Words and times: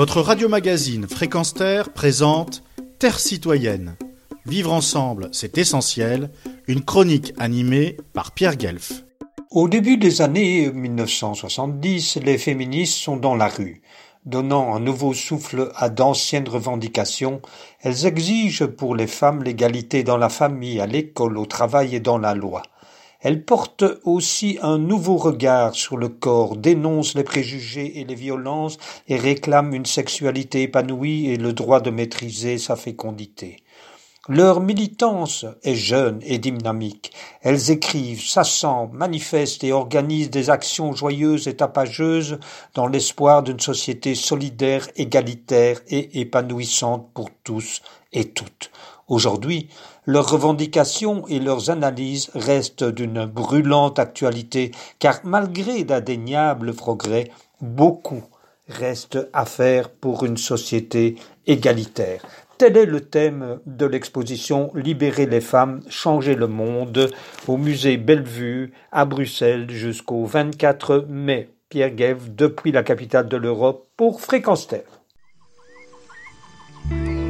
Votre 0.00 0.22
radio-magazine 0.22 1.06
Fréquence 1.06 1.52
Terre 1.52 1.92
présente 1.92 2.62
Terre 2.98 3.20
citoyenne. 3.20 3.98
Vivre 4.46 4.72
ensemble, 4.72 5.28
c'est 5.30 5.58
essentiel. 5.58 6.30
Une 6.66 6.82
chronique 6.82 7.34
animée 7.36 7.98
par 8.14 8.32
Pierre 8.32 8.56
Guelf. 8.56 9.04
Au 9.50 9.68
début 9.68 9.98
des 9.98 10.22
années 10.22 10.70
1970, 10.72 12.16
les 12.24 12.38
féministes 12.38 12.96
sont 12.96 13.18
dans 13.18 13.34
la 13.34 13.48
rue. 13.48 13.82
Donnant 14.24 14.74
un 14.74 14.80
nouveau 14.80 15.12
souffle 15.12 15.70
à 15.76 15.90
d'anciennes 15.90 16.48
revendications, 16.48 17.42
elles 17.82 18.06
exigent 18.06 18.68
pour 18.68 18.96
les 18.96 19.06
femmes 19.06 19.42
l'égalité 19.42 20.02
dans 20.02 20.16
la 20.16 20.30
famille, 20.30 20.80
à 20.80 20.86
l'école, 20.86 21.36
au 21.36 21.44
travail 21.44 21.94
et 21.94 22.00
dans 22.00 22.16
la 22.16 22.34
loi. 22.34 22.62
Elle 23.22 23.44
porte 23.44 23.84
aussi 24.04 24.58
un 24.62 24.78
nouveau 24.78 25.16
regard 25.16 25.74
sur 25.74 25.98
le 25.98 26.08
corps, 26.08 26.56
dénonce 26.56 27.14
les 27.14 27.24
préjugés 27.24 28.00
et 28.00 28.04
les 28.04 28.14
violences 28.14 28.78
et 29.08 29.16
réclame 29.16 29.74
une 29.74 29.84
sexualité 29.84 30.62
épanouie 30.62 31.26
et 31.26 31.36
le 31.36 31.52
droit 31.52 31.80
de 31.80 31.90
maîtriser 31.90 32.56
sa 32.56 32.76
fécondité. 32.76 33.58
Leur 34.28 34.60
militance 34.60 35.44
est 35.64 35.74
jeune 35.74 36.20
et 36.22 36.38
dynamique. 36.38 37.12
Elles 37.42 37.70
écrivent, 37.70 38.22
s'assemblent, 38.22 38.96
manifestent 38.96 39.64
et 39.64 39.72
organisent 39.72 40.30
des 40.30 40.50
actions 40.50 40.92
joyeuses 40.92 41.48
et 41.48 41.56
tapageuses 41.56 42.38
dans 42.74 42.86
l'espoir 42.86 43.42
d'une 43.42 43.60
société 43.60 44.14
solidaire, 44.14 44.88
égalitaire 44.96 45.80
et 45.88 46.20
épanouissante 46.20 47.10
pour 47.12 47.28
tous 47.44 47.82
et 48.12 48.30
toutes. 48.30 48.69
Aujourd'hui, 49.10 49.68
leurs 50.06 50.30
revendications 50.30 51.26
et 51.26 51.40
leurs 51.40 51.68
analyses 51.68 52.30
restent 52.36 52.84
d'une 52.84 53.26
brûlante 53.26 53.98
actualité, 53.98 54.70
car 55.00 55.18
malgré 55.24 55.82
d'indéniables 55.82 56.74
progrès, 56.74 57.28
beaucoup 57.60 58.22
reste 58.68 59.18
à 59.32 59.46
faire 59.46 59.90
pour 59.90 60.24
une 60.24 60.36
société 60.36 61.16
égalitaire. 61.48 62.22
Tel 62.56 62.76
est 62.76 62.86
le 62.86 63.00
thème 63.00 63.58
de 63.66 63.84
l'exposition 63.84 64.70
Libérer 64.76 65.26
les 65.26 65.40
femmes, 65.40 65.82
changer 65.88 66.36
le 66.36 66.46
monde 66.46 67.10
au 67.48 67.56
musée 67.56 67.96
Bellevue 67.96 68.72
à 68.92 69.06
Bruxelles 69.06 69.70
jusqu'au 69.70 70.24
24 70.24 71.06
mai. 71.08 71.48
Pierre 71.68 71.90
Guève 71.90 72.32
depuis 72.32 72.70
la 72.70 72.84
capitale 72.84 73.28
de 73.28 73.36
l'Europe 73.36 73.88
pour 73.96 74.20
Fréquence 74.20 74.68
Terre. 74.68 74.99